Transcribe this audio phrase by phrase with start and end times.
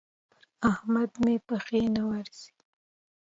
[0.59, 2.51] پر احمد مې پښې نه ورځي.